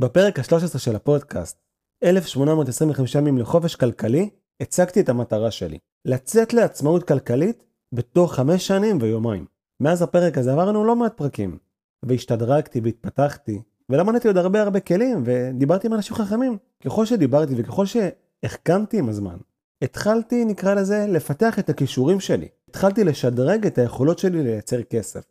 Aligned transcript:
בפרק 0.00 0.38
ה-13 0.38 0.78
של 0.78 0.96
הפודקאסט, 0.96 1.58
1825 2.04 3.14
ימים 3.14 3.38
לחופש 3.38 3.76
כלכלי, 3.76 4.30
הצגתי 4.60 5.00
את 5.00 5.08
המטרה 5.08 5.50
שלי, 5.50 5.78
לצאת 6.04 6.52
לעצמאות 6.52 7.08
כלכלית 7.08 7.64
בתוך 7.92 8.34
חמש 8.34 8.66
שנים 8.66 8.98
ויומיים. 9.00 9.44
מאז 9.80 10.02
הפרק 10.02 10.38
הזה 10.38 10.52
עברנו 10.52 10.84
לא 10.84 10.96
מעט 10.96 11.16
פרקים, 11.16 11.58
והשתדרגתי 12.02 12.80
והתפתחתי, 12.80 13.62
ולמדתי 13.88 14.28
עוד 14.28 14.36
הרבה 14.36 14.62
הרבה 14.62 14.80
כלים, 14.80 15.22
ודיברתי 15.24 15.86
עם 15.86 15.94
אנשים 15.94 16.16
חכמים. 16.16 16.58
ככל 16.84 17.06
שדיברתי 17.06 17.54
וככל 17.56 17.86
שהחכמתי 17.86 18.98
עם 18.98 19.08
הזמן, 19.08 19.36
התחלתי, 19.82 20.44
נקרא 20.44 20.74
לזה, 20.74 21.06
לפתח 21.08 21.58
את 21.58 21.70
הכישורים 21.70 22.20
שלי. 22.20 22.48
התחלתי 22.68 23.04
לשדרג 23.04 23.66
את 23.66 23.78
היכולות 23.78 24.18
שלי 24.18 24.42
לייצר 24.42 24.82
כסף. 24.82 25.24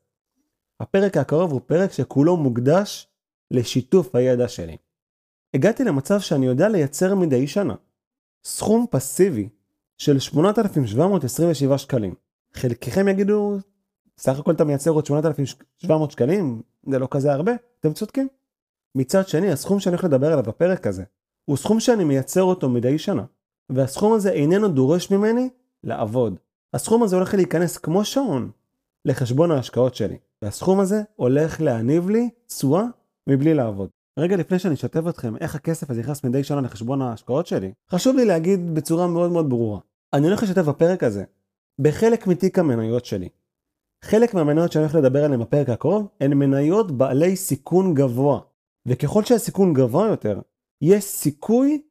הפרק 0.79 1.17
הקרוב 1.17 1.51
הוא 1.51 1.61
פרק 1.65 1.91
שכולו 1.91 2.37
מוקדש 2.37 3.08
לשיתוף 3.51 4.15
הידע 4.15 4.47
שלי. 4.47 4.77
הגעתי 5.53 5.83
למצב 5.83 6.19
שאני 6.19 6.45
יודע 6.45 6.69
לייצר 6.69 7.15
מדי 7.15 7.47
שנה 7.47 7.75
סכום 8.43 8.85
פסיבי 8.91 9.49
של 9.97 10.19
8,727 10.19 11.77
שקלים. 11.77 12.15
חלקכם 12.53 13.07
יגידו, 13.07 13.57
סך 14.17 14.39
הכל 14.39 14.51
אתה 14.51 14.63
מייצר 14.63 14.91
עוד 14.91 15.05
8,700 15.05 16.11
שקלים, 16.11 16.61
זה 16.89 16.99
לא 16.99 17.07
כזה 17.11 17.33
הרבה, 17.33 17.51
אתם 17.79 17.93
צודקים. 17.93 18.27
מצד 18.95 19.27
שני, 19.27 19.51
הסכום 19.51 19.79
שאני 19.79 19.93
הולך 19.95 20.03
לדבר 20.03 20.31
עליו 20.31 20.43
בפרק 20.43 20.87
הזה, 20.87 21.03
הוא 21.45 21.57
סכום 21.57 21.79
שאני 21.79 22.03
מייצר 22.03 22.43
אותו 22.43 22.69
מדי 22.69 22.97
שנה, 22.97 23.23
והסכום 23.69 24.13
הזה 24.13 24.31
איננו 24.31 24.67
דורש 24.67 25.11
ממני 25.11 25.49
לעבוד. 25.83 26.39
הסכום 26.73 27.03
הזה 27.03 27.15
הולך 27.15 27.33
להיכנס 27.33 27.77
כמו 27.77 28.05
שעון 28.05 28.51
לחשבון 29.05 29.51
ההשקעות 29.51 29.95
שלי, 29.95 30.17
והסכום 30.41 30.79
הזה 30.79 31.01
הולך 31.15 31.61
להניב 31.61 32.09
לי 32.09 32.29
תשואה 32.47 32.83
מבלי 33.29 33.53
לעבוד. 33.53 33.89
רגע 34.19 34.35
לפני 34.35 34.59
שאני 34.59 34.73
אשתף 34.73 35.01
אתכם 35.09 35.37
איך 35.37 35.55
הכסף 35.55 35.89
הזה 35.89 35.99
נכנס 35.99 36.23
מדי 36.23 36.43
שנה 36.43 36.61
לחשבון 36.61 37.01
ההשקעות 37.01 37.47
שלי, 37.47 37.71
חשוב 37.91 38.15
לי 38.15 38.25
להגיד 38.25 38.75
בצורה 38.75 39.07
מאוד 39.07 39.31
מאוד 39.31 39.49
ברורה. 39.49 39.79
אני 40.13 40.27
הולך 40.27 40.43
לשתף 40.43 40.61
בפרק 40.61 41.03
הזה 41.03 41.23
בחלק 41.79 42.27
מתיק 42.27 42.59
המניות 42.59 43.05
שלי. 43.05 43.29
חלק 44.03 44.33
מהמניות 44.33 44.71
שאני 44.71 44.83
הולך 44.83 44.95
לדבר 44.95 45.23
עליהן 45.25 45.41
בפרק 45.41 45.69
הקרוב 45.69 46.07
הן 46.21 46.33
מניות 46.33 46.91
בעלי 46.91 47.35
סיכון 47.35 47.93
גבוה. 47.93 48.39
וככל 48.85 49.23
שהסיכון 49.23 49.73
גבוה 49.73 50.07
יותר, 50.07 50.39
יש 50.81 51.03
סיכוי 51.03 51.81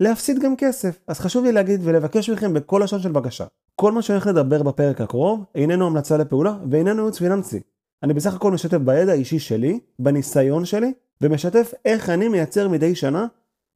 להפסיד 0.00 0.38
גם 0.42 0.56
כסף. 0.56 0.98
אז 1.06 1.20
חשוב 1.20 1.44
לי 1.44 1.52
להגיד 1.52 1.80
ולבקש 1.84 2.30
מכם 2.30 2.54
בכל 2.54 2.80
לשון 2.84 3.00
של 3.00 3.12
בקשה. 3.12 3.46
כל 3.74 3.92
מה 3.92 4.02
שאני 4.02 4.16
הולך 4.16 4.26
לדבר 4.26 4.62
בפרק 4.62 5.00
הקרוב 5.00 5.44
איננו 5.54 5.86
המלצה 5.86 6.16
לפעולה 6.16 6.58
ואיננו 6.70 6.96
ייעוץ 7.02 7.18
פיננסי. 7.18 7.60
אני 8.02 8.14
בסך 8.14 8.34
הכל 8.34 8.52
משתף 8.52 8.76
בידע 8.76 9.12
האישי 9.12 9.38
שלי, 9.38 9.80
בניסיון 9.98 10.64
שלי, 10.64 10.92
ומשתף 11.20 11.72
איך 11.84 12.10
אני 12.10 12.28
מייצר 12.28 12.68
מדי 12.68 12.94
שנה 12.94 13.26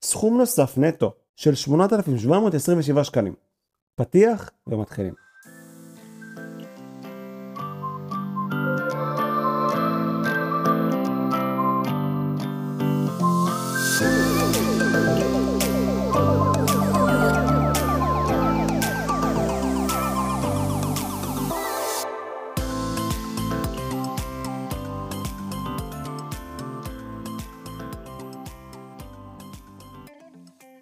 סכום 0.02 0.38
נוסף 0.38 0.78
נטו 0.78 1.14
של 1.36 1.54
8,727 1.54 3.04
שקלים. 3.04 3.34
פתיח 3.94 4.50
ומתחילים. 4.66 5.14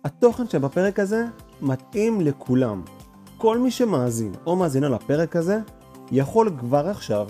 התוכן 0.08 0.48
שבפרק 0.48 0.98
הזה 0.98 1.24
מתאים 1.60 2.20
לכולם. 2.20 2.82
כל 3.36 3.58
מי 3.58 3.70
שמאזין 3.70 4.32
או 4.46 4.56
מאזינה 4.56 4.88
לפרק 4.88 5.36
הזה 5.36 5.60
יכול 6.10 6.50
כבר 6.60 6.88
עכשיו, 6.88 7.28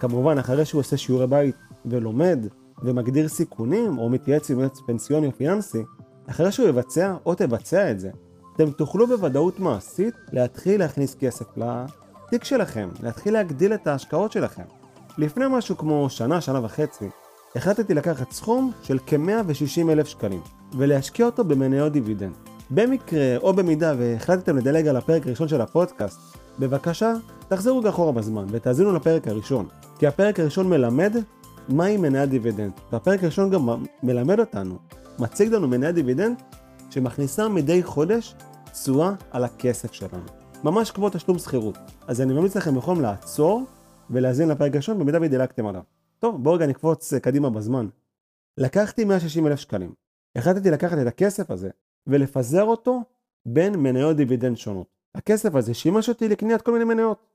כמובן 0.00 0.38
אחרי 0.38 0.64
שהוא 0.64 0.80
עושה 0.80 0.96
שיעורי 0.96 1.26
בית 1.26 1.56
ולומד 1.86 2.46
ומגדיר 2.82 3.28
סיכונים 3.28 3.98
או 3.98 4.08
מתייעץ 4.08 4.50
עם 4.50 4.60
יועץ 4.60 4.80
פנסיוני 4.86 5.26
או 5.26 5.32
פיננסי, 5.32 5.82
אחרי 6.26 6.52
שהוא 6.52 6.68
יבצע 6.68 7.14
או 7.26 7.34
תבצע 7.34 7.90
את 7.90 8.00
זה, 8.00 8.10
אתם 8.56 8.70
תוכלו 8.70 9.06
בוודאות 9.06 9.60
מעשית 9.60 10.14
להתחיל 10.32 10.80
להכניס 10.80 11.14
כסף 11.14 11.46
לתיק 11.56 12.44
שלכם, 12.44 12.88
להתחיל 13.02 13.32
להגדיל 13.32 13.74
את 13.74 13.86
ההשקעות 13.86 14.32
שלכם. 14.32 14.64
לפני 15.18 15.44
משהו 15.50 15.76
כמו 15.76 16.10
שנה, 16.10 16.40
שנה 16.40 16.64
וחצי, 16.64 17.08
החלטתי 17.56 17.94
לקחת 17.94 18.32
סכום 18.32 18.72
של 18.82 18.98
כ-160 19.06 19.90
אלף 19.90 20.06
שקלים 20.06 20.40
ולהשקיע 20.76 21.26
אותו 21.26 21.44
במניות 21.44 21.92
דיבידנד. 21.92 22.32
במקרה 22.70 23.36
או 23.36 23.52
במידה 23.52 23.94
והחלטתם 23.98 24.56
לדלג 24.56 24.86
על 24.86 24.96
הפרק 24.96 25.26
הראשון 25.26 25.48
של 25.48 25.60
הפודקאסט, 25.60 26.20
בבקשה 26.58 27.12
תחזרו 27.48 27.88
אחורה 27.88 28.12
בזמן 28.12 28.46
ותאזינו 28.50 28.92
לפרק 28.92 29.28
הראשון, 29.28 29.68
כי 29.98 30.06
הפרק 30.06 30.40
הראשון 30.40 30.70
מלמד 30.70 31.16
מהי 31.68 31.96
מניית 31.96 32.30
דיבידנד, 32.30 32.72
והפרק 32.92 33.22
הראשון 33.22 33.50
גם 33.50 33.84
מלמד 34.02 34.40
אותנו, 34.40 34.78
מציג 35.18 35.52
לנו 35.52 35.68
מניית 35.68 35.94
דיבידנד 35.94 36.36
שמכניסה 36.90 37.48
מדי 37.48 37.82
חודש 37.82 38.34
תשואה 38.72 39.12
על 39.30 39.44
הכסף 39.44 39.92
שלנו. 39.92 40.24
ממש 40.64 40.90
כמו 40.90 41.10
תשלום 41.10 41.38
שכירות. 41.38 41.78
אז 42.06 42.20
אני 42.20 42.32
ממליץ 42.32 42.56
לכם 42.56 42.76
יכולים 42.76 43.02
לעצור 43.02 43.64
ולהאזין 44.10 44.48
לפרק 44.48 44.74
הראשון 44.74 44.98
במידה 44.98 45.18
ודילגתם 45.22 45.66
עליו. 45.66 45.91
טוב, 46.22 46.42
בואו 46.42 46.54
רגע 46.54 46.66
נקפוץ 46.66 47.14
קדימה 47.14 47.50
בזמן. 47.50 47.88
לקחתי 48.58 49.04
160 49.04 49.46
אלף 49.46 49.58
שקלים. 49.58 49.94
החלטתי 50.36 50.70
לקחת 50.70 50.98
את 51.02 51.06
הכסף 51.06 51.50
הזה 51.50 51.70
ולפזר 52.06 52.62
אותו 52.62 53.00
בין 53.46 53.76
מניות 53.76 54.16
דיבידנד 54.16 54.56
שונות. 54.56 54.86
הכסף 55.14 55.54
הזה 55.54 55.74
שימש 55.74 56.08
אותי 56.08 56.28
לקניית 56.28 56.62
כל 56.62 56.72
מיני 56.72 56.84
מניות. 56.84 57.26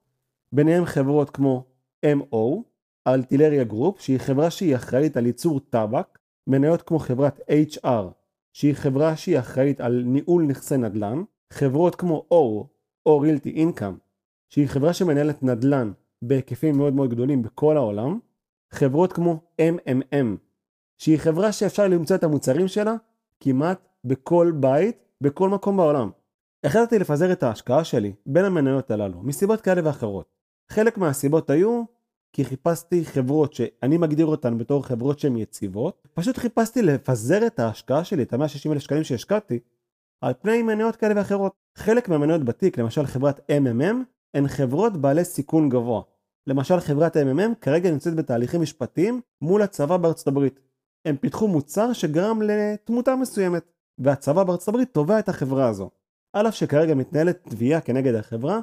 ביניהם 0.51 0.85
חברות 0.85 1.29
כמו 1.29 1.63
MO, 2.05 2.61
Altria 3.07 3.63
Group, 3.63 3.99
שהיא 3.99 4.17
חברה 4.17 4.49
שהיא 4.49 4.75
אחראית 4.75 5.17
על 5.17 5.25
ייצור 5.25 5.59
טבק, 5.59 6.19
מניות 6.47 6.81
כמו 6.81 6.99
חברת 6.99 7.39
HR, 7.39 8.05
שהיא 8.53 8.73
חברה 8.73 9.15
שהיא 9.15 9.39
אחראית 9.39 9.81
על 9.81 10.03
ניהול 10.05 10.43
נכסי 10.43 10.77
נדל"ן, 10.77 11.23
חברות 11.53 11.95
כמו 11.95 12.25
O, 12.33 12.67
או 13.05 13.23
Realty 13.23 13.57
Income, 13.57 13.99
שהיא 14.49 14.67
חברה 14.67 14.93
שמנהלת 14.93 15.43
נדל"ן 15.43 15.91
בהיקפים 16.21 16.77
מאוד 16.77 16.93
מאוד 16.93 17.09
גדולים 17.09 17.41
בכל 17.41 17.77
העולם, 17.77 18.19
חברות 18.71 19.13
כמו 19.13 19.39
MMM, 19.61 20.37
שהיא 20.97 21.17
חברה 21.17 21.51
שאפשר 21.51 21.87
למצוא 21.87 22.15
את 22.15 22.23
המוצרים 22.23 22.67
שלה 22.67 22.95
כמעט 23.39 23.87
בכל 24.03 24.51
בית, 24.55 24.97
בכל 25.21 25.49
מקום 25.49 25.77
בעולם. 25.77 26.09
החלטתי 26.63 26.99
לפזר 26.99 27.31
את 27.31 27.43
ההשקעה 27.43 27.83
שלי 27.83 28.13
בין 28.25 28.45
המניות 28.45 28.91
הללו, 28.91 29.21
מסיבות 29.23 29.61
כאלה 29.61 29.81
ואחרות. 29.85 30.25
חלק 30.69 30.97
מהסיבות 30.97 31.49
היו 31.49 31.83
כי 32.33 32.45
חיפשתי 32.45 33.05
חברות 33.05 33.53
שאני 33.53 33.97
מגדיר 33.97 34.25
אותן 34.25 34.57
בתור 34.57 34.85
חברות 34.85 35.19
שהן 35.19 35.37
יציבות, 35.37 36.07
פשוט 36.13 36.37
חיפשתי 36.37 36.81
לפזר 36.81 37.47
את 37.47 37.59
ההשקעה 37.59 38.03
שלי, 38.03 38.23
את 38.23 38.33
ה-160 38.33 38.71
אלף 38.71 38.81
שקלים 38.81 39.03
שהשקעתי, 39.03 39.59
על 40.21 40.33
פני 40.41 40.61
מניות 40.61 40.95
כאלה 40.95 41.13
ואחרות. 41.17 41.51
חלק 41.77 42.09
מהמניות 42.09 42.43
בתיק, 42.43 42.77
למשל 42.77 43.05
חברת 43.05 43.39
MMM, 43.39 43.95
הן 44.33 44.47
חברות 44.47 44.97
בעלי 44.97 45.23
סיכון 45.23 45.69
גבוה. 45.69 46.01
למשל 46.47 46.79
חברת 46.79 47.17
MMM 47.17 47.55
כרגע 47.61 47.91
נמצאת 47.91 48.15
בתהליכים 48.15 48.61
משפטיים 48.61 49.21
מול 49.41 49.61
הצבא 49.61 49.97
בארצות 49.97 50.27
הברית. 50.27 50.59
הם 51.05 51.17
פיתחו 51.17 51.47
מוצר 51.47 51.93
שגרם 51.93 52.41
לתמותה 52.41 53.15
מסוימת, 53.15 53.71
והצבא 53.97 54.43
בארצות 54.43 54.67
הברית 54.67 54.93
תובע 54.93 55.19
את 55.19 55.29
החברה 55.29 55.67
הזו. 55.67 55.89
על 56.33 56.47
אף 56.47 56.55
שכרגע 56.55 56.95
מתנהלת 56.95 57.43
תביעה 57.49 57.81
כנגד 57.81 58.15
החברה, 58.15 58.59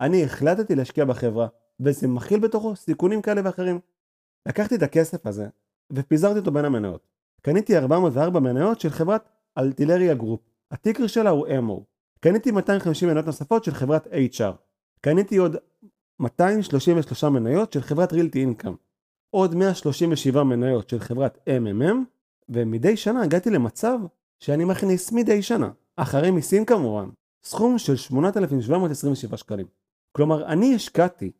אני 0.00 0.24
החלטתי 0.24 0.74
להשקיע 0.74 1.04
בחברה, 1.04 1.46
וזה 1.80 2.08
מכיל 2.08 2.40
בתוכו 2.40 2.76
סיכונים 2.76 3.22
כאלה 3.22 3.40
ואחרים. 3.44 3.80
לקחתי 4.48 4.74
את 4.74 4.82
הכסף 4.82 5.26
הזה, 5.26 5.48
ופיזרתי 5.92 6.38
אותו 6.38 6.50
בין 6.50 6.64
המניות. 6.64 7.06
קניתי 7.42 7.78
404 7.78 8.40
מניות 8.40 8.80
של 8.80 8.90
חברת 8.90 9.28
Altria 9.58 10.14
Group, 10.14 10.40
ה 10.70 10.75
ticker 10.75 11.06
שלה 11.06 11.30
הוא 11.30 11.46
MO. 11.58 11.84
קניתי 12.20 12.50
250 12.50 13.08
מניות 13.08 13.26
נוספות 13.26 13.64
של 13.64 13.74
חברת 13.74 14.06
HR. 14.06 14.52
קניתי 15.00 15.36
עוד 15.36 15.56
233 16.20 17.24
מניות 17.24 17.72
של 17.72 17.80
חברת 17.80 18.12
Realty 18.12 18.40
Income. 18.40 18.74
עוד 19.30 19.54
137 19.54 20.42
מניות 20.42 20.90
של 20.90 20.98
חברת 20.98 21.38
MMM, 21.48 21.96
ומדי 22.48 22.96
שנה 22.96 23.22
הגעתי 23.22 23.50
למצב 23.50 23.98
שאני 24.40 24.64
מכניס 24.64 25.12
מדי 25.12 25.42
שנה, 25.42 25.70
אחרי 25.96 26.30
מיסים 26.30 26.64
כמובן, 26.64 27.08
סכום 27.44 27.78
של 27.78 27.96
8,727 27.96 29.36
שקלים. 29.36 29.66
כלומר, 30.12 30.46
אני 30.46 30.74
השקעתי 30.74 31.30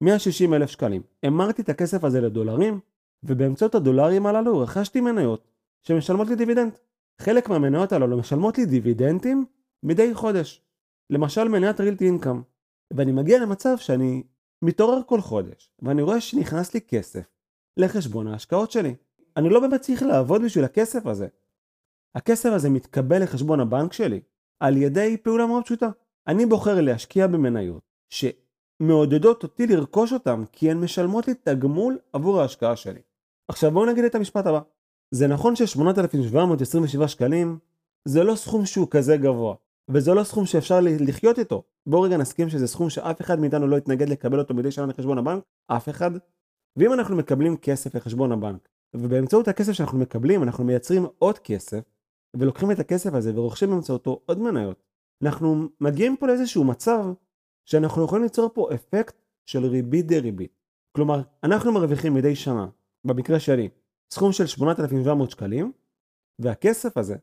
160 0.00 0.54
אלף 0.54 0.70
שקלים, 0.70 1.02
המרתי 1.22 1.62
את 1.62 1.68
הכסף 1.68 2.04
הזה 2.04 2.20
לדולרים, 2.20 2.80
ובאמצעות 3.22 3.74
הדולרים 3.74 4.26
הללו 4.26 4.58
רכשתי 4.58 5.00
מניות 5.00 5.48
שמשלמות 5.82 6.28
לי 6.28 6.36
דיבידנד. 6.36 6.72
חלק 7.18 7.48
מהמניות 7.48 7.92
הללו 7.92 8.18
משלמות 8.18 8.58
לי 8.58 8.66
דיבידנדים 8.66 9.44
מדי 9.82 10.14
חודש. 10.14 10.62
למשל 11.10 11.48
מניית 11.48 11.80
רילטי 11.80 12.06
אינקאם. 12.06 12.42
ואני 12.96 13.12
מגיע 13.12 13.38
למצב 13.38 13.78
שאני 13.78 14.22
מתעורר 14.62 15.00
כל 15.06 15.20
חודש, 15.20 15.70
ואני 15.82 16.02
רואה 16.02 16.20
שנכנס 16.20 16.74
לי 16.74 16.80
כסף 16.80 17.24
לחשבון 17.76 18.26
ההשקעות 18.26 18.70
שלי. 18.70 18.94
אני 19.36 19.48
לא 19.48 19.60
באמת 19.60 19.80
צריך 19.80 20.02
לעבוד 20.02 20.42
בשביל 20.42 20.64
הכסף 20.64 21.06
הזה. 21.06 21.28
הכסף 22.14 22.50
הזה 22.52 22.70
מתקבל 22.70 23.22
לחשבון 23.22 23.60
הבנק 23.60 23.92
שלי 23.92 24.20
על 24.60 24.76
ידי 24.76 25.16
פעולה 25.22 25.46
מאוד 25.46 25.64
פשוטה. 25.64 25.90
אני 26.26 26.46
בוחר 26.46 26.80
להשקיע 26.80 27.26
במניות 27.26 27.82
שמעודדות 28.10 29.42
אותי 29.42 29.66
לרכוש 29.66 30.12
אותן 30.12 30.44
כי 30.52 30.70
הן 30.70 30.80
משלמות 30.80 31.28
לי 31.28 31.34
תגמול 31.34 31.98
עבור 32.12 32.40
ההשקעה 32.40 32.76
שלי. 32.76 33.00
עכשיו 33.48 33.70
בואו 33.70 33.86
נגיד 33.86 34.04
את 34.04 34.14
המשפט 34.14 34.46
הבא. 34.46 34.60
זה 35.10 35.26
נכון 35.26 35.56
ש-8,727 35.56 37.08
שקלים 37.08 37.58
זה 38.04 38.24
לא 38.24 38.34
סכום 38.34 38.66
שהוא 38.66 38.88
כזה 38.90 39.16
גבוה, 39.16 39.54
וזה 39.88 40.14
לא 40.14 40.24
סכום 40.24 40.46
שאפשר 40.46 40.80
לחיות 40.82 41.38
איתו. 41.38 41.62
בואו 41.86 42.02
רגע 42.02 42.16
נסכים 42.16 42.48
שזה 42.48 42.66
סכום 42.66 42.90
שאף 42.90 43.20
אחד 43.20 43.40
מאיתנו 43.40 43.66
לא 43.66 43.76
יתנגד 43.76 44.08
לקבל 44.08 44.38
אותו 44.38 44.54
מדי 44.54 44.70
שנה 44.70 44.86
לחשבון 44.86 45.18
הבנק, 45.18 45.42
אף 45.66 45.88
אחד. 45.88 46.10
ואם 46.76 46.92
אנחנו 46.92 47.16
מקבלים 47.16 47.56
כסף 47.56 47.94
לחשבון 47.94 48.32
הבנק, 48.32 48.68
ובאמצעות 48.94 49.48
הכסף 49.48 49.72
שאנחנו 49.72 49.98
מקבלים 49.98 50.42
אנחנו 50.42 50.64
מייצרים 50.64 51.06
עוד 51.18 51.38
כסף, 51.38 51.80
ולוקחים 52.36 52.70
את 52.70 52.78
הכסף 52.78 53.14
הזה 53.14 53.32
ורוכשים 53.34 53.70
באמצעותו 53.70 54.20
עוד 54.26 54.38
מניות, 54.38 54.82
אנחנו 55.22 55.68
מגיעים 55.80 56.16
פה 56.16 56.26
לאיזשהו 56.26 56.64
מצב 56.64 57.04
שאנחנו 57.64 58.04
יכולים 58.04 58.22
ליצור 58.22 58.50
פה 58.54 58.68
אפקט 58.74 59.14
של 59.46 59.66
ריבית 59.66 60.06
דריבית. 60.06 60.60
כלומר, 60.96 61.22
אנחנו 61.44 61.72
מרוויחים 61.72 62.14
מדי 62.14 62.36
שנה, 62.36 62.66
במקרה 63.04 63.40
שלי, 63.40 63.68
סכום 64.12 64.32
של 64.32 64.46
8,700 64.46 65.30
שקלים, 65.30 65.72
והכסף 66.38 66.96
הזה 66.96 67.16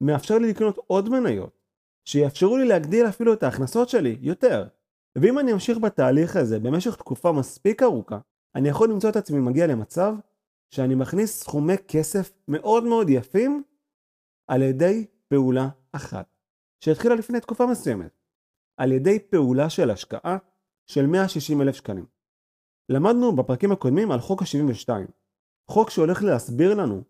מאפשר 0.00 0.38
לי 0.38 0.50
לקנות 0.50 0.78
עוד 0.86 1.08
מניות, 1.08 1.59
שיאפשרו 2.04 2.56
לי 2.56 2.64
להגדיל 2.64 3.08
אפילו 3.08 3.32
את 3.32 3.42
ההכנסות 3.42 3.88
שלי 3.88 4.16
יותר. 4.20 4.68
ואם 5.16 5.38
אני 5.38 5.52
אמשיך 5.52 5.78
בתהליך 5.78 6.36
הזה 6.36 6.58
במשך 6.58 6.96
תקופה 6.96 7.32
מספיק 7.32 7.82
ארוכה, 7.82 8.18
אני 8.54 8.68
יכול 8.68 8.90
למצוא 8.90 9.10
את 9.10 9.16
עצמי 9.16 9.38
מגיע 9.38 9.66
למצב 9.66 10.14
שאני 10.70 10.94
מכניס 10.94 11.40
סכומי 11.40 11.74
כסף 11.88 12.32
מאוד 12.48 12.84
מאוד 12.84 13.10
יפים 13.10 13.62
על 14.46 14.62
ידי 14.62 15.06
פעולה 15.28 15.68
אחת, 15.92 16.26
שהתחילה 16.84 17.14
לפני 17.14 17.40
תקופה 17.40 17.66
מסוימת, 17.66 18.18
על 18.76 18.92
ידי 18.92 19.18
פעולה 19.18 19.70
של 19.70 19.90
השקעה 19.90 20.36
של 20.86 21.06
160 21.06 21.62
אלף 21.62 21.74
שקלים. 21.74 22.06
למדנו 22.88 23.36
בפרקים 23.36 23.72
הקודמים 23.72 24.10
על 24.10 24.20
חוק 24.20 24.42
ה-72, 24.42 24.88
חוק 25.70 25.90
שהולך 25.90 26.22
להסביר 26.22 26.74
לנו 26.74 27.02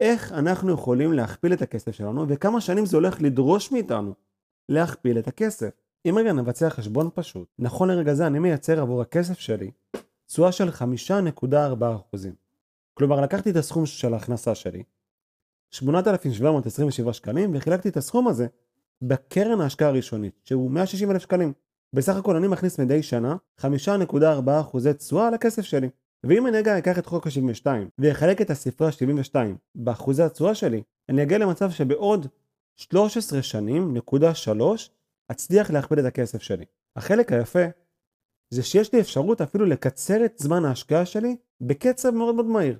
איך 0.00 0.32
אנחנו 0.32 0.72
יכולים 0.72 1.12
להכפיל 1.12 1.52
את 1.52 1.62
הכסף 1.62 1.90
שלנו 1.92 2.28
וכמה 2.28 2.60
שנים 2.60 2.86
זה 2.86 2.96
הולך 2.96 3.22
לדרוש 3.22 3.72
מאיתנו 3.72 4.14
להכפיל 4.68 5.18
את 5.18 5.28
הכסף. 5.28 5.70
אם 6.08 6.14
רגע 6.18 6.32
נבצע 6.32 6.70
חשבון 6.70 7.10
פשוט, 7.14 7.48
נכון 7.58 7.88
לרגע 7.88 8.14
זה 8.14 8.26
אני 8.26 8.38
מייצר 8.38 8.80
עבור 8.80 9.02
הכסף 9.02 9.38
שלי 9.38 9.70
תשואה 10.26 10.52
של 10.52 10.68
5.4%. 10.68 12.16
כלומר 12.94 13.20
לקחתי 13.20 13.50
את 13.50 13.56
הסכום 13.56 13.86
של 13.86 14.14
ההכנסה 14.14 14.54
שלי, 14.54 14.82
8,727 15.70 17.12
שקלים, 17.12 17.54
וחילקתי 17.54 17.88
את 17.88 17.96
הסכום 17.96 18.28
הזה 18.28 18.46
בקרן 19.02 19.60
ההשקעה 19.60 19.88
הראשונית, 19.88 20.40
שהוא 20.44 20.70
160 20.70 21.10
אלף 21.10 21.22
שקלים. 21.22 21.52
בסך 21.92 22.16
הכל 22.16 22.36
אני 22.36 22.48
מכניס 22.48 22.80
מדי 22.80 23.02
שנה 23.02 23.36
5.4% 23.60 24.92
תשואה 24.98 25.28
על 25.28 25.34
הכסף 25.34 25.62
שלי. 25.62 25.88
ואם 26.24 26.46
אני 26.46 26.58
רגע 26.58 26.78
אקח 26.78 26.98
את 26.98 27.06
חוק 27.06 27.26
ה-72 27.26 27.66
ואחלק 27.98 28.40
את 28.40 28.50
הספרה 28.50 28.92
72 28.92 29.56
באחוזי 29.74 30.22
התשואה 30.22 30.54
שלי, 30.54 30.82
אני 31.08 31.22
אגיע 31.22 31.38
למצב 31.38 31.70
שבעוד 31.70 32.26
13 32.76 33.42
שנים, 33.42 33.96
נקודה 33.96 34.34
3, 34.34 34.90
אצליח 35.30 35.70
להכפיל 35.70 36.00
את 36.00 36.04
הכסף 36.04 36.42
שלי. 36.42 36.64
החלק 36.96 37.32
היפה 37.32 37.64
זה 38.50 38.62
שיש 38.62 38.92
לי 38.92 39.00
אפשרות 39.00 39.40
אפילו 39.40 39.64
לקצר 39.66 40.24
את 40.24 40.38
זמן 40.38 40.64
ההשקעה 40.64 41.06
שלי 41.06 41.36
בקצב 41.60 42.10
מאוד 42.10 42.34
מאוד 42.34 42.46
מהיר, 42.46 42.78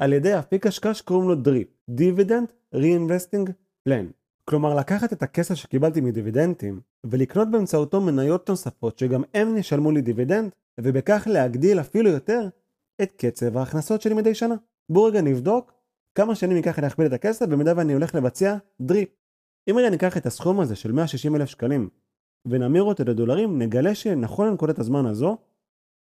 על 0.00 0.12
ידי 0.12 0.38
אפיק 0.38 0.66
השקעה 0.66 0.94
שקוראים 0.94 1.28
לו 1.28 1.34
DRIP, 1.34 1.94
Dividend 1.98 2.74
Reinvesting 2.74 3.50
Plan. 3.88 4.12
כלומר 4.44 4.74
לקחת 4.74 5.12
את 5.12 5.22
הכסף 5.22 5.54
שקיבלתי 5.54 6.00
מדיבידנדים 6.00 6.80
ולקנות 7.06 7.50
באמצעותו 7.50 8.00
מניות 8.00 8.50
נוספות 8.50 8.98
שגם 8.98 9.22
הם 9.34 9.56
ישלמו 9.56 9.90
לי 9.90 10.00
דיבידנד 10.00 10.50
ובכך 10.80 11.26
להגדיל 11.30 11.80
אפילו 11.80 12.10
יותר 12.10 12.48
את 13.02 13.12
קצב 13.16 13.56
ההכנסות 13.56 14.02
שלי 14.02 14.14
מדי 14.14 14.34
שנה. 14.34 14.54
בואו 14.88 15.04
רגע 15.04 15.20
נבדוק 15.20 15.72
כמה 16.14 16.34
שנים 16.34 16.56
ייקח 16.56 16.78
להכפיל 16.78 17.06
את 17.06 17.12
הכסף 17.12 17.46
במידה 17.46 17.72
ואני 17.76 17.92
הולך 17.92 18.14
לבצע 18.14 18.56
דריפ. 18.80 19.08
אם 19.70 19.74
רגע 19.78 19.90
ניקח 19.90 20.16
את 20.16 20.26
הסכום 20.26 20.60
הזה 20.60 20.76
של 20.76 20.92
160 20.92 21.36
אלף 21.36 21.48
שקלים 21.48 21.88
ונמיר 22.48 22.82
אותו 22.82 23.04
לדולרים, 23.04 23.58
נגלה 23.58 23.94
שנכון 23.94 24.48
לנקודת 24.48 24.78
הזמן 24.78 25.06
הזו, 25.06 25.38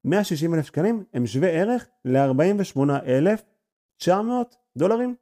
160 0.06 0.54
אלף 0.54 0.66
שקלים 0.66 1.04
הם 1.14 1.26
שווה 1.26 1.50
ערך 1.50 1.88
ל-48,900 2.06 4.12
דולרים. 4.78 5.16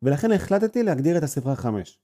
ולכן 0.03 0.33
החלטתי 0.33 0.83
להגדיר 0.83 1.19
את 1.19 1.23
הספרה 1.23 1.57
5. 1.57 2.01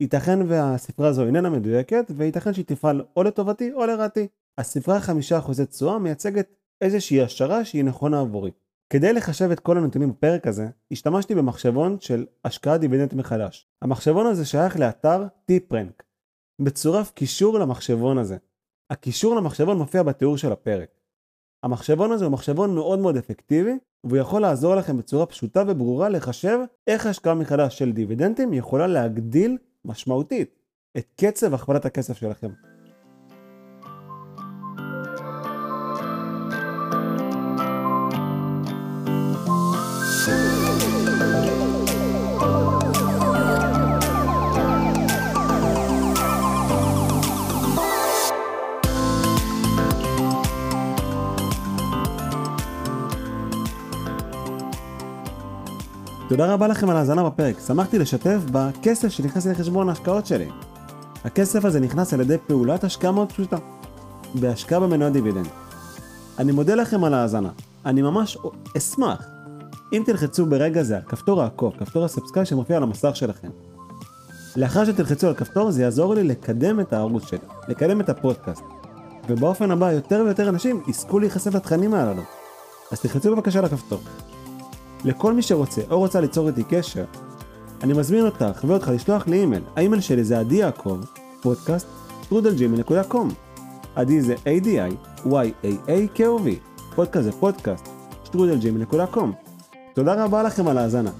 ייתכן 0.00 0.38
והספרה 0.48 1.08
הזו 1.08 1.26
איננה 1.26 1.50
מדויקת, 1.50 2.10
וייתכן 2.16 2.54
שהיא 2.54 2.64
תפעל 2.64 3.04
או 3.16 3.22
לטובתי 3.22 3.72
או 3.72 3.86
לרעתי. 3.86 4.28
הספרה 4.58 4.98
5% 4.98 5.64
תשואה 5.64 5.98
מייצגת 5.98 6.54
איזושהי 6.80 7.22
השערה 7.22 7.64
שהיא 7.64 7.84
נכונה 7.84 8.20
עבורי. 8.20 8.50
כדי 8.90 9.12
לחשב 9.12 9.50
את 9.50 9.60
כל 9.60 9.78
הנתונים 9.78 10.10
בפרק 10.10 10.46
הזה, 10.46 10.68
השתמשתי 10.90 11.34
במחשבון 11.34 11.96
של 12.00 12.26
השקעת 12.44 12.80
דיבידנד 12.80 13.14
מחדש. 13.14 13.68
המחשבון 13.82 14.26
הזה 14.26 14.44
שייך 14.44 14.78
לאתר 14.78 15.26
טיפרנק. 15.44 16.02
מצורף 16.58 17.10
קישור 17.10 17.58
למחשבון 17.58 18.18
הזה. 18.18 18.36
הקישור 18.90 19.36
למחשבון 19.36 19.78
מופיע 19.78 20.02
בתיאור 20.02 20.36
של 20.36 20.52
הפרק. 20.52 20.88
המחשבון 21.62 22.12
הזה 22.12 22.24
הוא 22.24 22.32
מחשבון 22.32 22.74
מאוד 22.74 22.98
מאוד 22.98 23.16
אפקטיבי, 23.16 23.72
והוא 24.04 24.18
יכול 24.18 24.42
לעזור 24.42 24.74
לכם 24.74 24.96
בצורה 24.96 25.26
פשוטה 25.26 25.62
וברורה 25.66 26.08
לחשב 26.08 26.58
איך 26.86 27.06
השקעה 27.06 27.34
מחדש 27.34 27.78
של 27.78 27.92
דיבידנדים 27.92 28.52
יכולה 28.52 28.86
להגדיל 28.86 29.58
משמעותית 29.84 30.58
את 30.96 31.06
קצב 31.16 31.54
הכפלת 31.54 31.84
הכסף 31.84 32.16
שלכם. 32.16 32.50
תודה 56.28 56.54
רבה 56.54 56.68
לכם 56.68 56.90
על 56.90 56.96
ההאזנה 56.96 57.24
בפרק, 57.24 57.56
שמחתי 57.66 57.98
לשתף 57.98 58.38
בכסף 58.52 59.08
שנכנס 59.08 59.46
לחשבון 59.46 59.88
ההשקעות 59.88 60.26
שלי. 60.26 60.48
הכסף 61.24 61.64
הזה 61.64 61.80
נכנס 61.80 62.14
על 62.14 62.20
ידי 62.20 62.36
פעולת 62.46 62.84
השקעה 62.84 63.12
מאוד 63.12 63.32
פשוטה, 63.32 63.56
בהשקעה 64.34 64.80
במניות 64.80 65.08
דיבידנד. 65.08 65.46
אני 66.38 66.52
מודה 66.52 66.74
לכם 66.74 67.04
על 67.04 67.14
ההאזנה. 67.14 67.50
אני 67.86 68.02
ממש 68.02 68.38
אשמח 68.76 69.26
אם 69.92 70.02
תלחצו 70.06 70.46
ברגע 70.46 70.82
זה 70.82 70.96
על 70.96 71.02
כפתור 71.02 71.42
העקוב, 71.42 71.72
כפתור 71.78 72.04
ה 72.04 72.08
subscribe 72.08 72.46
שמופיע 72.46 72.76
על 72.76 72.82
המסך 72.82 73.16
שלכם. 73.16 73.48
לאחר 74.56 74.84
שתלחצו 74.84 75.28
על 75.28 75.34
כפתור 75.34 75.70
זה 75.70 75.82
יעזור 75.82 76.14
לי 76.14 76.24
לקדם 76.24 76.80
את 76.80 76.92
הערוץ 76.92 77.28
שלי, 77.28 77.38
לקדם 77.68 78.00
את 78.00 78.08
הפודקאסט. 78.08 78.62
ובאופן 79.28 79.70
הבא 79.70 79.92
יותר 79.92 80.22
ויותר 80.24 80.48
אנשים 80.48 80.82
יזכו 80.88 81.18
להיחשף 81.18 81.54
לתכנים 81.54 81.94
הללו. 81.94 82.22
אז 82.92 83.00
תלחצו 83.00 83.36
בבקשה 83.36 83.58
על 83.58 83.64
הכפתור. 83.64 84.00
לכל 85.04 85.32
מי 85.32 85.42
שרוצה 85.42 85.80
או 85.90 85.98
רוצה 85.98 86.20
ליצור 86.20 86.48
איתי 86.48 86.64
קשר, 86.64 87.04
אני 87.82 87.92
מזמין 87.92 88.26
אותך 88.26 88.64
ואותך 88.64 88.90
לשלוח 88.94 89.26
לי 89.26 89.40
אימייל. 89.40 89.62
האימייל 89.76 90.00
שלי 90.00 90.24
זה 90.24 90.38
עדי 90.38 90.54
יעקב, 90.54 91.00
פודקאסט, 91.42 91.86
שטרודל 92.28 92.69
Gmail.com. 92.69 93.28
עדי 93.94 94.20
זה 94.20 94.34
A-D-I-Y-A-A-K-O-V. 94.34 96.48
פודקאסט 96.94 97.24
זה 97.24 97.32
פודקאסט, 97.32 97.88
שטרודל 98.24 98.68
Gmail.com. 98.68 99.32
תודה 99.94 100.24
רבה 100.24 100.42
לכם 100.42 100.68
על 100.68 100.78
ההאזנה. 100.78 101.10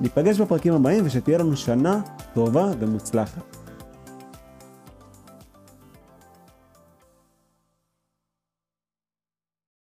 ניפגש 0.00 0.40
בפרקים 0.40 0.72
הבאים 0.72 1.06
ושתהיה 1.06 1.38
לנו 1.38 1.56
שנה 1.56 2.00
טובה 2.34 2.70
ומוצלחת. 2.80 3.53